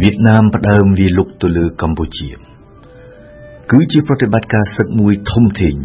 [0.02, 2.30] វៀតណាមផ្ដើមវាយលុកទៅលើកម្ពុជា
[3.72, 5.76] គឺជាប្រតិបត្តិការសឹកមួយធំធេង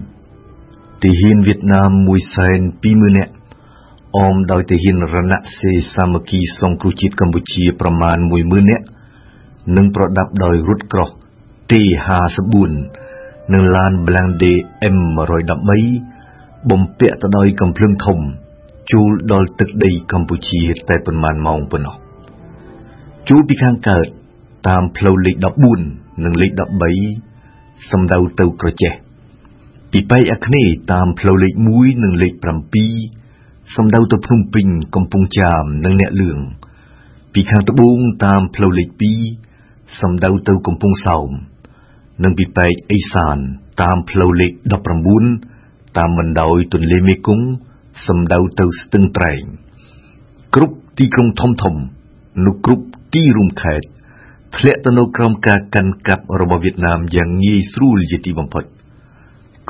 [1.02, 1.90] ទាហានវៀតណាម
[2.54, 3.32] 120,000នាក់
[4.16, 8.86] អមដោយទាហានរណសេសាមគ្គីសង្គ្រោះជាតិកម្ពុជាប្រមាណ10,000នាក់
[9.76, 11.08] និងប្រដាប់ដោយរថក្រោះ
[11.70, 12.70] T54
[13.52, 14.52] និងឡាន Blende
[14.94, 16.19] M113
[16.68, 18.18] បំពាក់ទៅដោយកំភ្លើងធំ
[18.92, 21.96] ជួលដល់ទឹកដីកម្ពុជាតែប៉ុន្មានម៉ោងប៉ុណ្ណោះ
[23.28, 24.06] ជួលពីខាងកើត
[24.68, 25.36] តាមផ្លូវលេខ
[25.80, 26.50] 14និងលេខ
[27.20, 28.92] 13សំដៅទៅក្រចេះ
[29.92, 32.32] ពីប៉ែកអាគ្នេយ៍តាមផ្លូវលេខ1និងលេខ
[33.04, 36.38] 7សំដៅទៅភ្នំពេញកំពង់ចាមនិងអ្នកលឿង
[37.32, 38.88] ពីខាងត្បូងតាមផ្លូវលេខ
[39.44, 41.30] 2សំដៅទៅកំពង់សោម
[42.22, 43.36] និងពីប៉ែកអេសាន
[43.82, 44.52] តាមផ្លូវលេខ
[45.04, 45.49] 19
[45.98, 47.46] តាមបណ្ដោយទន្លេមេគង្គ
[48.06, 49.42] សំដៅទៅស្ទឹងត្រែង
[50.54, 51.74] គ្រប់ទីក្រុងធំធំ
[52.46, 53.86] នៅគ្រប់ទីរួមខេត្ត
[54.56, 58.64] ធ្លាក់ទៅនៅក្រោមការកាន់កាប់របស់វៀតណាមយ៉ាងងាយស្រួលជាទីបំផុត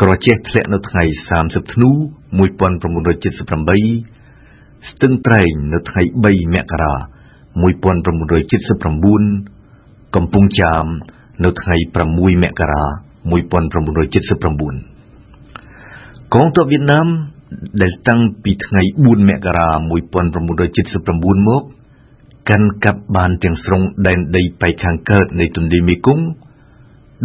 [0.00, 1.02] ក្រចេះធ្លាក់នៅថ្ងៃ
[1.38, 1.90] 30ធ្នូ
[2.38, 6.94] 1978ស្ទឹងត្រែងនៅថ្ងៃ3មករា
[7.64, 10.86] 1979កំពង់ចាម
[11.44, 11.76] នៅថ្ងៃ
[12.10, 12.84] 6មករា
[13.30, 14.99] 1979
[16.34, 17.06] កងទ័ពវៀតណាម
[17.82, 19.68] ដែលតាំងពីថ្ងៃ4មករា
[20.58, 21.62] 1979មក
[22.50, 26.24] កាន់កាប់បានទាំងស្រុងដែនដីប៉ែកខាងកើតនៃទន្លេមេគង្គ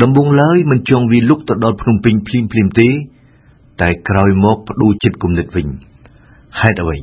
[0.01, 2.89] ដំបូងឡើយមិនចង់វាលុកទៅដល់ភ្នំពេញភ្លាមភ្លាមទេ
[3.81, 5.67] តែក្រោយមកបដូរចិត្តគំនិតវិញ
[6.59, 6.99] ហេតុអ្វី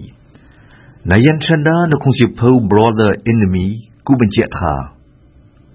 [1.11, 3.67] នាយិនឆាន់ដានៅក្នុងសៀវភៅ Brother Enemy
[4.07, 4.75] គូបញ្ជាក់ថា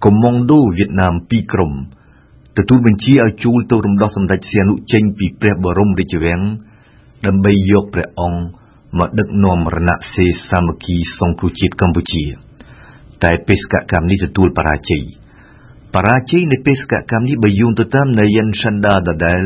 [0.03, 1.73] កុំម៉ង់ដូវៀតណាមពីរក្រុម
[2.57, 6.41] ទទួលបញ្ជាឲ្យជួលទៅរំដោះសម្ដេចសៀនុចេញពីព្រះបរមរាជវាំង
[7.25, 8.41] ដើម្បីយកព្រះអង្គ
[8.99, 12.25] មកដឹកនាំរណសេរសាមគ្គីសង្គ្រោះជាតិកម្ពុជា
[13.23, 15.03] តែបេសកកម្មនេះទទួលបរាជ័យ
[15.93, 19.43] បរាជ័យនៃបេសកកម្មនេះបើយោងទៅតាមនាយិនឆាន់ដាដដែល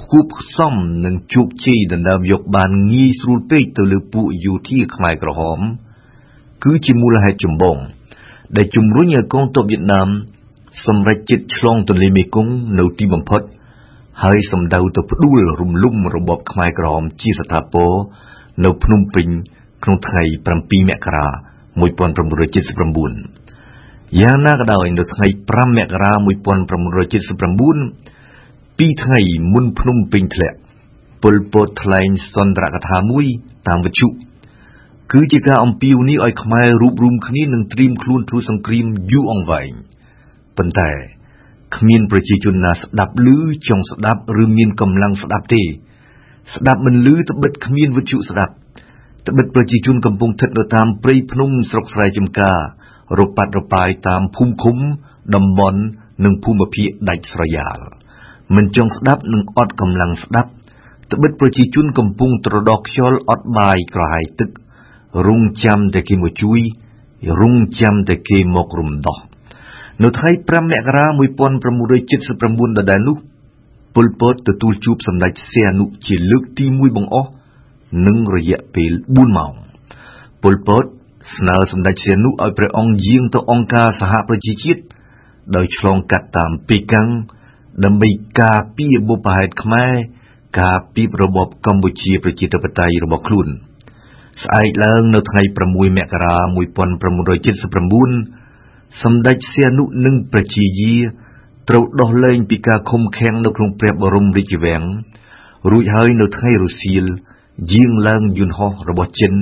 [0.00, 5.60] ផ្គូផ្សំនឹងជោគជ័យដណ្ដើមយកបានងាយស្រួលពេកទៅលើពួកយោធាខ្មែរក្រហម
[6.64, 7.76] គឺជាមូលហេតុចម្បង
[8.56, 10.08] ដែលជំរុញឲ្យកងទ័ពវៀតណាម
[10.86, 13.40] សម្រេចចិត្តឆ្លងទន្លេមេគង្គនៅទីបំផុត
[14.22, 17.90] ហើយសម្ដៅទៅផ្ដួលរំលំរបបខ្មែរក្រហមជាស្ថាពរ
[18.64, 19.28] នៅភ្នំពេញ
[19.84, 20.22] ក្នុងថ្ងៃ
[20.56, 21.26] 7មករា
[21.78, 29.18] 1979យ៉ាងណាក៏ដោយនៅថ្ងៃ5មករា1979ពីរថ្ងៃ
[29.52, 30.58] មុនភ្នំពេញធ្លាក់
[31.22, 33.26] ពលពតថ្លែងសន្ទរកថាមួយ
[33.68, 34.08] តាមវិទ្យុ
[35.12, 39.72] គឺជាការអំពាវនាវឲ្យខ្មែររួបរวมគ្នានឹងត្រៀមខ្លួនធ្វើសង្គ្រាមយូរអង្វែង
[40.56, 40.90] ប៉ុន្តែ
[41.76, 43.28] គ្មានប្រជាជនណាស្ដាប់ឮ
[43.68, 45.62] ចង់ស្ដាប់ឬមានកម្លាំងស្ដាប់ទេ
[46.54, 48.54] ស្ដាប់មិនឮត្បិតគ្មានវិទ្យុស្ដាប់
[49.28, 52.58] ត្បិតប្រជាជនកំពុងស្ថិតនៅតាមព្រៃភ្នំស្រុកស្រែចម្ការ
[53.18, 54.76] រប៉ាត់រប៉ាយតាមភូមិឃុំ
[55.34, 55.80] តំបន់
[56.24, 57.78] និងភូមិភាគដាច់ស្រយាល
[58.56, 60.50] មិនចង់ស្ដាប់និងអត់កម្លាំងស្ដាប់
[61.12, 64.50] ត្បិតប្រជាជនកំពុងត្រដោះខ្យល់អត់បាយក្រហាយទឹក
[65.28, 66.60] រងចាំតែគេមកជួយ
[67.40, 69.18] រងចាំតែគេមករំដោះ
[70.02, 71.04] នៅថ្ងៃ5មករា
[71.92, 73.16] 1979ដដែលនោះ
[73.94, 77.30] ពលពតទទួលជួបសម្ដេចសៀនុជាលើកទី1បង្អស់
[78.06, 79.52] នឹងរយៈពេល4ម៉ោង
[80.42, 80.84] ពលពត
[81.36, 84.80] ស្នើសម្ដេចសៀនុឲ្យព្រះអង្គយាងទៅអង្គការសហប្រជាជាតិ
[85.56, 87.08] ដោយឆ្លងកាត់តាមពីកាំង
[87.84, 89.92] ដើម្បីការពារបុព្វហេតុខ្មែរ
[90.60, 93.48] ការពីរបបកម្ពុជាប្រជាធិបតេយ្យរបស់ខ្លួន។
[94.42, 98.41] ស្អែកឡើងនៅថ្ងៃ6មករា1979
[99.00, 100.96] សម្ដេចសៀនុនិងប្រជាយា
[101.68, 104.82] ត្រូវដោះលែងពីការឃុំឃាំងនៅក្នុងព្រះបរមរាជវាំង
[105.70, 107.04] រួចហើយនៅថ្ងៃរសៀល
[107.72, 109.34] យាងឡើងយន្តហោះរបស់ចិន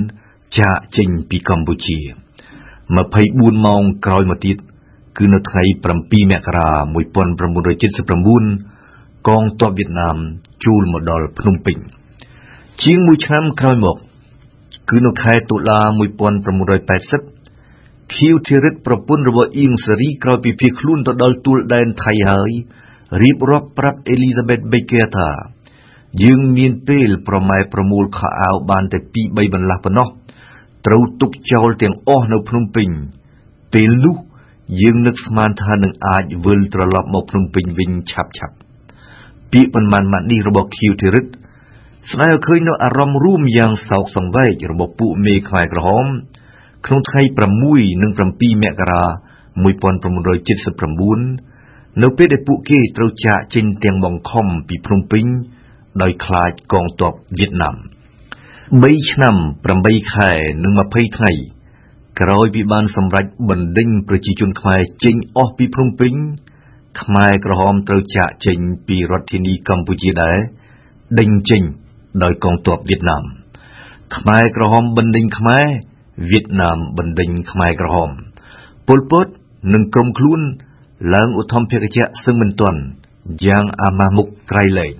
[0.59, 1.97] ចាកចេញពីកម្ពុជា
[2.81, 4.57] 24ម៉ោងក្រោយមកទៀត
[5.17, 6.69] គឺនៅថ្ងៃ7មករា
[8.39, 10.17] 1979កងទ័ពវៀតណាម
[10.65, 11.77] ជួលមកដល់ភ្នំពេញ
[12.83, 13.97] ជាងមួយឆ្នាំក្រោយមក
[14.89, 17.40] គឺនៅខែតុលា1980
[18.15, 22.51] ខៀវធីរិតប្រពន្ធរបស់អៀងសេរីក្រោយពីភៀសខ្លួនទៅដល់ទួលដែនថៃហើយ
[23.23, 25.29] រៀបរាប់ប្រាប់អេលីសាបេតបេកែថា
[26.23, 30.07] យើងមានពេលប្រម៉ែប្រមូលខោអាវបានតែ2 3បន្លាស់ប៉ុណ្ណោះ
[30.85, 32.89] ត្រូវទុកចោលទាំងអស់នៅភ្នំពេញ
[33.73, 34.15] ពេលនោះ
[34.81, 38.55] យើងនឹកស្មានថានឹងអាចវិលត្រឡប់មកភ្នំពេញវិញឆាប់ឆាប់
[39.51, 41.25] ពាក្យប៉ុន្មានម៉ាត់នេះរបស់ខៀវធីរិត
[42.11, 46.07] ស្ដាយឲ្យឃើញនៅអារម្មណ៍រួមយ៉ាងសោកសង្វេគរបស់ពួកមេខ្មែរក្រហម
[46.85, 47.21] ក្នុងថ្ងៃ
[47.63, 49.03] 6និង7មករា
[49.63, 55.25] 1979នៅពេលដែលពួកគេត្រូវចាកចេញទាំងបង្ខំពីភ្នំពេញ
[56.01, 57.75] ដោយខ្លាចកងទ័ពវៀតណាម
[58.41, 59.35] 3ឆ្នាំ
[59.75, 60.31] 8ខែ
[60.63, 61.31] និង20ថ្ងៃ
[62.19, 66.13] ក្រោយពីបានសម្រេចបណ្ដេញប្រជាជនខ្មែរចេញអស់ពីភ្នំពេញ
[67.01, 68.57] ខ្មែរក្រហមត្រូវចាកចេញ
[68.87, 70.37] ពីរដ្ឋធានីកម្ពុជាដែរ
[71.19, 71.61] ដេញចេញ
[72.23, 73.23] ដោយកងទ័ពវៀតណាម
[74.15, 75.65] ខ្មែរក្រហមបណ្ដេញខ្មែរ
[76.29, 78.09] វៀតណាមបណ្ដេញខ្មែរក្រហម
[78.87, 79.27] ពលពត
[79.73, 80.41] និងក្រុមខ្លួន
[81.13, 82.79] ឡើងឧទ្ធម្ភាគចក្រសឹងមិនទាន់
[83.45, 84.95] យ៉ាងអាម៉ាស់មុខក្រៃលែង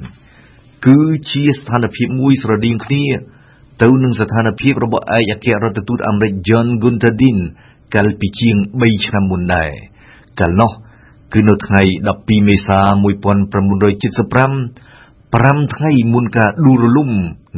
[0.86, 1.00] គឺ
[1.32, 3.06] ជាស្ថានភាពមួយស្រដៀងគ្នា
[3.82, 7.38] ទៅនឹងស្ថានភាពរបស់ឯកអគ្គរដ្ឋទូតអាមេរិក John Gunter Dean
[7.94, 9.70] កាលពីជាង3ឆ្នាំមុនដែរ
[10.40, 10.72] កាលនោះ
[11.34, 11.82] គឺនៅថ្ងៃ
[12.16, 12.92] 12មេសា1975
[15.34, 17.10] 5ថ្ងៃមុនការដួលរលំ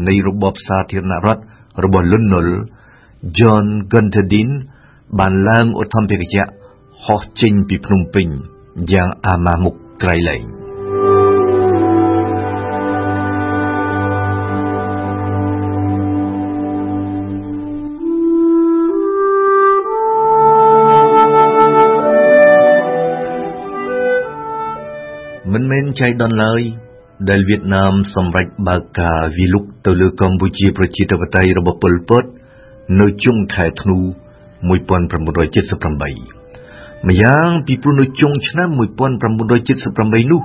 [0.07, 1.41] នៃរបបសាធារណរដ្ឋ
[1.83, 2.55] របស់លន់នល់
[3.37, 4.49] John Gunter Dean
[5.19, 6.51] បានឡើងឧទ្ធម្ភាគចក្រ
[7.05, 8.27] ហោះចេញពីភ្នំពេញ
[8.91, 10.43] យ៉ាងអាម៉ាមុខក្រៃលែង
[25.53, 26.61] មិនមែនចៃដន្យឡើយ
[27.29, 32.23] ដែលវៀតណាមសម្រេចបើកការវិលុកទៅលើកម្ពុជាប្រជាធិបតេយ្យរបស់ប៉ុលពត
[32.99, 33.97] នៅចុងខែធ្នូ
[34.67, 38.69] 1978ម្យ៉ាងពីព្រោះនៅចុងឆ្នាំ
[39.49, 40.41] 1978នោះ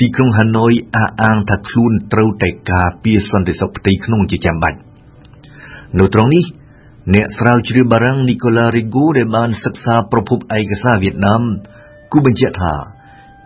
[0.00, 4.78] ទីក្រុងហាណូយអះអាងថាខ្លួនត្រូវតែការពារសន្តិសុខផ្ទៃក្នុងជាចាំបាច់
[5.98, 6.44] នៅត្រង់នេះ
[7.14, 11.42] អ្នកស្រាវជ្រាវបារាំងនីកូឡារីហ្គូដែលបានសិក្សាប្រភពឯកសារវៀតណាម
[12.12, 12.74] គូបញ្ជាក់ថា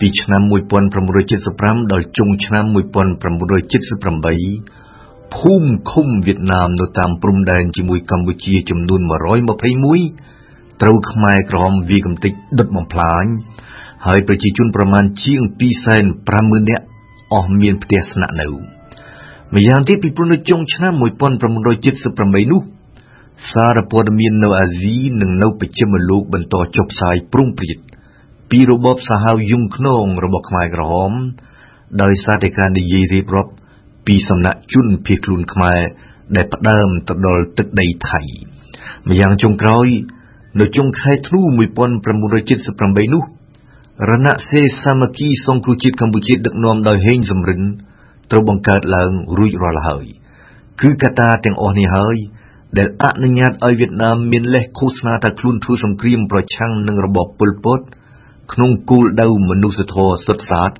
[0.00, 0.42] ពីឆ្នាំ
[1.16, 2.76] 1975ដល់ចុងឆ្នាំ1978
[5.36, 13.24] ភូមិឃុំវៀតណាមនៅតាមព្រំដែនជាមួយកម្ពុជាចំនួន121ត្រូវខ្មែរក្រហមវាយកំទេចដុតបំផ្លាញ
[14.06, 15.40] ហើយប្រជាជនប្រមាណជាង
[16.10, 16.84] 250,000នាក់
[17.32, 18.46] អស់មានផ្ទះស្នាក់នៅ
[19.54, 22.62] ម្យ៉ាងទៀតពីព្រោះនៅចុងឆ្នាំ1978នោះ
[23.52, 27.84] សារព័ត៌មាននៅអាស៊ីនិងនៅបច្ចិមលោកបន្តចុះផ្សាយប្រុងប្រយ័ត្ន
[28.50, 31.12] ពីរបបសាហាវយងខ្នងរបស់ខ្មែរក្រហម
[32.02, 33.52] ដោយសារតែការនិយាយរៀបរាប់
[34.08, 35.80] ពីសំណាក់ជនភៀសខ្លួនខ្មែរ
[36.36, 38.20] ដែលផ្ដើមទៅដល់ទឹកដីថៃ
[39.08, 39.86] ម្យ៉ាងចុងក្រោយ
[40.60, 41.40] នៅចុងខែធ្នូ
[42.26, 43.24] 1978នោះ
[44.10, 47.62] រណសេសាមគ្គីសង្គ្រោះជាតិកម្ពុជាដឹកនាំដោយហេងសំរិន
[48.30, 50.06] ត្រូវបង្កើតឡើងរួចរាល់ហើយ
[50.80, 52.16] គឺកត្តាទាំងអស់នេះហើយ
[52.78, 57.80] ដែលអនុញ្ញាតឲ្យវៀតណាមមានលេសឃោសនាថាខ្លួនធ្វើសង្គ្រាមប្រឆាំងនឹងរបបប៉ុលពត
[58.52, 60.70] ក្នុងគោលដៅមនុស្សធម៌សុទ្ធសាធ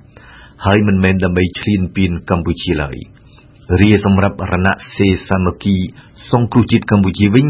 [0.65, 2.97] ហើយមិនមែនដើម្បីឈ្លានពានកម្ពុជាឡើយ
[3.81, 5.77] រាសម្រាប់រណសេសាមគ្គី
[6.31, 7.49] សង្គ្រោះជាតិកម្ពុជាវិញ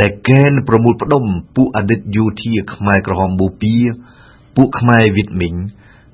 [0.00, 1.24] ដែលកេនប្រមូលផ្ដុំ
[1.56, 3.80] ពួកអតីតយោធាខ្មែរក្រហមបូព៌ា
[4.56, 5.54] ពួកខ្មែរវៀតមីង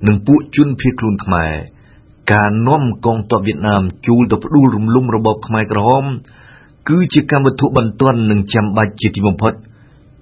[0.06, 1.52] និងពួកជនភៀសខ្លួនខ្មែរ
[2.32, 6.04] ការនាំកងទ័ពវៀតណាមជួលទៅផ្ដួលរំលំរបបខ្មែរក្រហម
[6.88, 9.52] គឺជាកម្មវត្ថុបន្ទាន់និងចាំបាច់ជាទីបំផុត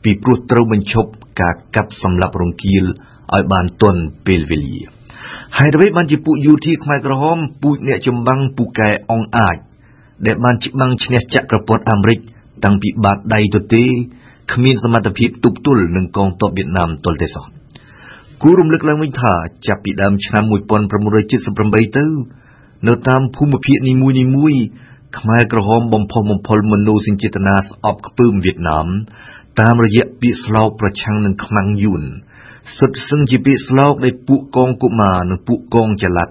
[0.03, 1.11] ពីព្រោះត្រូវបញ្ឈប់
[1.41, 2.85] ការកាប់សម្លាប់រង្គាល
[3.35, 4.79] ឲ្យបានទាន់ពេលវេលា
[5.59, 9.57] ហើយអ្វីបានជាពួកយោធាខ្មែរក្រហមពូជអ្នកចម្បាំងពូកែអងអាច
[10.27, 12.19] ដែលបានច្បាំងឈ្នះចក្រពត្តិអាមេរិក
[12.65, 13.85] តាំងពីបាតដៃទទេ
[14.53, 17.45] គ្មានសមត្ថភាពទប់ទល់នឹងកងទ័ពវៀតណាមទល់ទេសោះ
[18.43, 19.33] គួររំលឹកឡើងវិញថា
[19.67, 22.05] ចាប់ពីដើមឆ្នាំ1978ទៅ
[22.89, 24.63] នៅតាមភូមិភាគនីមួយៗ
[25.19, 28.87] ខ្មែរក្រហមបំផុសបំផុលមនោសញ្ចេតនាស្អប់ខ្ពើមវៀតណាម
[29.61, 32.03] តាមរយៈពាក្យស្លោកប្រឆាំងនឹងខ្មាំងយួន
[32.77, 36.31] សុទ្ធសឹងជាពាក្យស្លោកដែលពួកកងកុមារនិងពួកកងចល័ត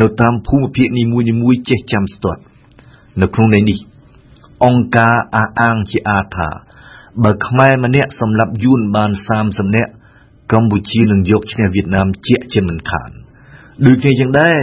[0.00, 2.42] នៅតាមភូមិភាគនីមួយៗចេះចាំស្ទាត់
[3.20, 3.78] នៅក្នុងន័យនេះ
[4.64, 6.48] អង្គការអះអាងជាអាថា
[7.24, 9.10] បើខ្មែរម្នាក់សម្លាប់យួនបាន
[9.42, 9.92] 30នាក់
[10.52, 13.10] កម្ពុជានឹងយកឈ្នះវៀតណាមជាជាមិនខាន
[13.86, 14.60] ដូចគ្នាយ៉ាងដែរ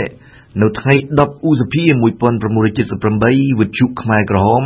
[0.61, 1.83] នៅថ្ងៃ10ឧសភា
[2.47, 4.63] 1978វិទ្យុខ្មែរក្រហម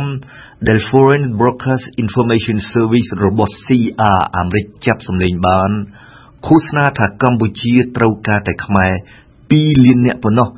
[0.68, 5.70] ដែល Foreign Broadcast Information Service របស់ CR អាមេរិកចាប់សម្លេងបាន
[6.46, 8.92] ឃោសនាថាកម្ពុជាត្រូវការតែខ្មែរ
[9.40, 10.48] 2លាននាក់ប៉ុណ្ណោះ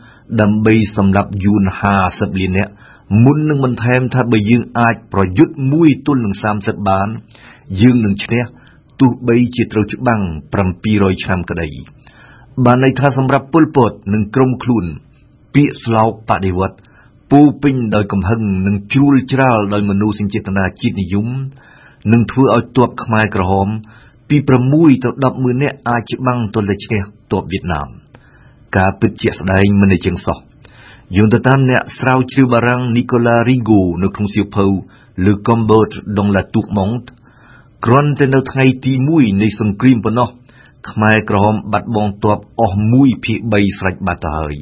[0.40, 1.64] ដើម្បីសម្រាប់យួន
[2.02, 2.72] 50លាននាក់
[3.24, 7.08] មុននឹងបន្ថែមថាបើយើងអាចប្រយុទ្ធមួយទល់នឹង30បាន
[7.80, 8.42] យើងនឹងឈ្នះ
[9.00, 10.22] ទោះបីជាត្រូវច្បាំង
[10.72, 11.68] 700ឆ្នាំក្តី
[12.64, 14.86] បានន័យថាសម្រាប់ពលពតនិងក្រុមខ្លួន
[15.54, 16.76] ពាក្យស្លោកបដិវត្ត
[17.30, 21.28] ពូពេញដោយកំហឹងនិងជ្រួលច្រាលដោយមនោសញ្ចេតនាជាតិនិយម
[22.12, 23.68] នឹងធ្វើឲ្យទ័ពខ្មែរក្រហម
[24.28, 27.00] ពី6ទៅ10ម៉ឺននាក់អាចច្បាំងទល់តែឈ្នះ
[27.32, 27.88] ទ័ពវៀតណាម
[28.76, 30.38] ការពិតជាក់ស្ដែងមិនអញ្ចឹងសោះ
[31.16, 34.66] យោងទៅតាមអ្នកស្រាវជ្រាវបារាំង Nicolas Rigo នៅក្នុងសៀវភៅ
[35.24, 37.08] Le Combat dans la Tourmente
[37.84, 40.28] គ្រាន់តែនៅថ្ងៃទី1នៃសង្គ្រាមប៉ុណ្ណោះ
[40.90, 44.54] ខ្មែរក្រហមបាត់បង់ទ័ពអស់1ភាគ3ស្រេចបាត់ទៅហើយ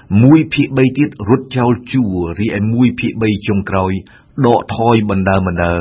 [0.00, 3.92] 1ភាគ3ទៀតរត់ចោលជួររីឯ1ភាគ3ចុងក្រោយ
[4.46, 5.74] ដកថយបណ្ដើបណ្ដើ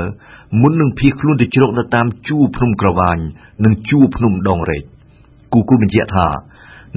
[0.62, 3.18] មុននឹងភៀសខ្លួនទៅជ្រកនៅតាមជួរភ្នំក្រវាញ
[3.66, 4.84] និងជួរភ្នំដងរែក
[5.54, 6.28] គូគូបញ្ជាក់ថា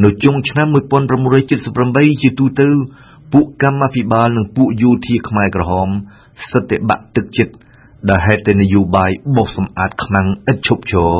[0.04, 2.68] នៅចុងឆ្នាំ1978ជាទូទៅ
[3.32, 5.88] ពួកកម្មាភិបាលនិងពួកយោធាខ្មែរក្រហម
[6.50, 7.54] សិតតែបាក់ទឹកចិត្ត
[8.08, 11.12] ដែលហេតុតែនយោបាយបោះសម្អាតខ្មាំងឥតឈប់ឈរ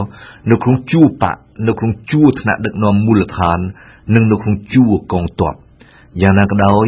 [0.51, 1.37] នៅក្នុងជួរបក
[1.69, 3.59] នៅក្នុងជួរថ្នាក់ដឹកនាំមូលដ្ឋាន
[4.15, 5.55] និងនៅក្នុងជួរកងទ័ព
[6.23, 6.87] យ៉ាងណាក៏ដោយ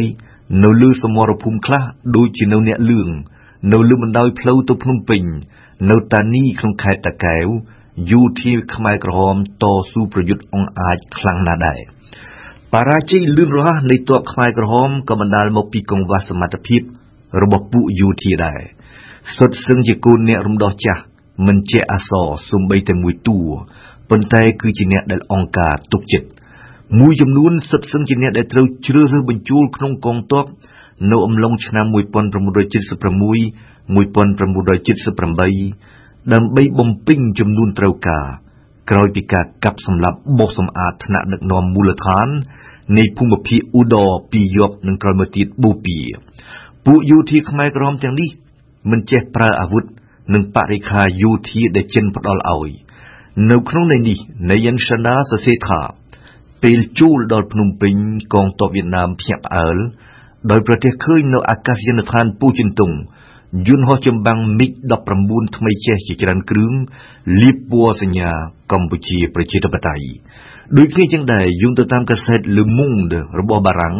[0.63, 1.83] នៅលើសមរភូមិខ្លះ
[2.15, 3.09] ដូចជានៅអ្នកលឿង
[3.73, 5.23] នៅលើបណ្ដោយផ្លូវទៅភ្នំពេញ
[5.89, 7.47] នៅតានីក្នុងខេត្តតាកែវ
[8.11, 11.81] យោធាខ្មែរក្រហមតស៊ូប្រយុទ្ធអង្អាចខ្លាំងណាស់ដែរ
[12.73, 16.81] បរាជ័យលឿនរហ័សនៃទ័ពខ្មែរក្រហមក៏បណ្ដាលមកពីកង្វះសមត្ថភាព
[17.41, 18.61] របស់ពួកយោធាដែរ
[19.37, 21.01] សុទ្ធសឹងជាកូនអ្នករំដោះចាស់
[21.47, 23.39] មិនជាអសរសំបីតែមួយតួ
[24.09, 26.27] ប៉ុន្តែគឺជាអ្នកដែលអង្គការទុកចិត្ត
[26.99, 30.45] មួយចំនួនសុទ្ធសឹងជាអ្នកដែលត្រូវជ្រើសរើសបញ្ចូលក្នុងកងទ័ព
[31.11, 31.95] នៅអំឡុងឆ្នាំ1976
[33.93, 38.25] 1978ដើម្បីបំពេញចំនួនត្រូវការ
[38.91, 42.27] ក្រោយពីការកាប់សម្លាប់បោះសម្អាតថ្នាក់ដឹកនាំមូលដ្ឋាន
[42.97, 46.03] នៃភូមិភាគឧដរពីយប់និងក្រោយមកទៀតបូព៌ា
[46.85, 48.29] ពួកយោធាខ្មែរក្រមទាំងនេះ
[48.89, 49.83] មិនចេះប្រើអាវុធ
[50.33, 52.69] និងបរិខាយោធាដែលចិនផ្ដល់ឲ្យ
[53.51, 54.17] នៅក្នុងន័យនេះ
[54.49, 55.81] នាយិនសាណាសរសេរថា
[56.63, 57.93] ពេលជួលដល់ភ្នំពេញ
[58.33, 59.77] កងទ័ពវៀតណាមភ្ញាក់ផ្អើល
[60.51, 62.91] ដោយប្រទេសឃើញនៅអាកាសយានដ្ឋានពូជិនតុង
[63.67, 64.71] យន្តហោះចម្បាំងមីក
[65.13, 66.73] 19ថ្មីចេះជាច្រើនគ្រឿង
[67.41, 68.29] លាបពណ៌សញ្ញា
[68.71, 70.05] កម្ពុជាប្រជាធិបតេយ្យ
[70.77, 73.95] ដូចគ្នាចឹងដែរយោងទៅតាមកាសែត Le Monde របស់បារាំង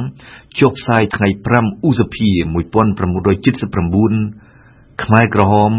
[0.59, 4.52] ចុះផ្សាយថ្ងៃ5ឧសភា1979
[5.01, 5.71] ខ្មែរក្រហម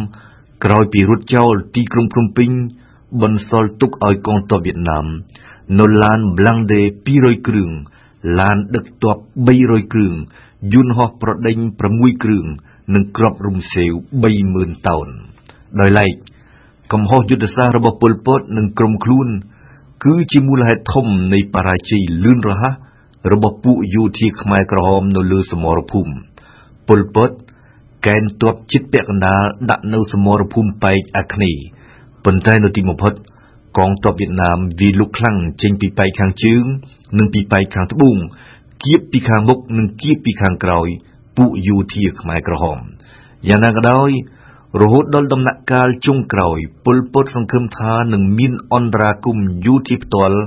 [0.65, 2.51] ក្រោយពីរត់ចោលទីក្រុងភ្នំពេញ
[3.23, 5.07] បន្សល់ទុកឲ្យកងទ័ពវៀតណាម
[5.79, 6.81] នៅឡាន Blindé
[7.15, 7.71] 200គ្រឿង
[8.41, 9.17] ឡានដឹកទ័ព
[9.55, 10.15] 300គ្រឿង
[10.75, 11.59] យន្តហោះប្រដេញ
[11.91, 12.47] 6គ្រឿង
[12.95, 13.93] និងគ្រាប់រំសេវ
[14.41, 15.07] 30000តោន
[15.81, 16.15] ដោយឡែក
[16.93, 19.29] កំហុសយុទ្ធសាស្ត្ររបស់ប៉ុលពតនិងក្រុមខ្លួន
[20.05, 22.75] គឺជាមូលហេតុធំនៃបរាជ័យលឿនរហ័ស
[23.33, 26.13] របស់ពួកយោធាខ្មែរក្រហមនៅលើសមរភូមិ
[26.89, 27.31] ប៉ុលពត
[28.07, 31.65] កេណ្ឌទ័ពជិតពាក់កណ្ដាលដាក់នៅសមរភូមិប៉ែកអាគ្នេយ៍
[32.25, 33.13] ប៉ុន្តែនៅទីបំផុត
[33.79, 36.65] កងទ័ពវៀតណាមវាលុកខ្លាំងចេញពីប៉ែកខាងជើង
[37.19, 38.17] និងពីប៉ែកខាងត្បូង
[38.85, 40.89] គៀបពីខាងមុខនិងគៀបពីខាងក្រោយ
[41.37, 42.79] ពួកយោធាខ្មែរក្រហម
[43.49, 44.11] យ៉ាងណាក៏ដោយ
[44.81, 50.39] រហូតដល់ដំណាក់កាលចុងក្រោយពលពតសង្ឃឹមថានឹងមានអន្តរាគមយោធាផ្ទាល់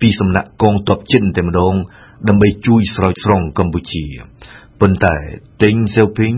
[0.00, 1.74] ពីសំណាក់កងទ័ពចិនតែម្ដង
[2.28, 4.04] ដើម្បីជួយស្រោចស្រង់កម្ពុជា
[4.80, 5.16] ប៉ុន្តែ
[5.62, 6.34] តេងសៀវភីង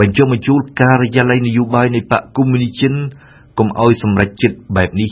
[0.00, 2.94] បញ្ចុះបញ្ជូលការិយាល័យនយោបាយនៃបកកុម្មុយនីចិន
[3.58, 5.10] កុំឲ្យសម្រេចចិត្តបែបនេះ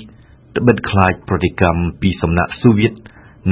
[0.56, 2.92] ត្បិតខ្លាចប្រតិកម្មពីសំណាក់សូវៀត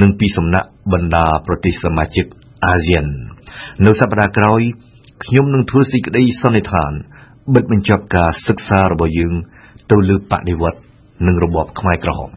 [0.01, 2.25] និងពីសំណាក់បណ្ដាប្រទេសសមាជិក
[2.65, 3.05] អាស៊ាន
[3.85, 4.61] នៅសប្តាហ៍ក្រោយ
[5.25, 6.91] ខ្ញុំនឹងធ្វើសេចក្តីសន្និដ្ឋាន
[7.55, 9.33] បិទបញ្ចប់ការសិក្សារបស់យើង
[9.91, 10.79] ទៅលើបដិវត្ត
[11.27, 12.31] និងរបបខ្មែរក្រហម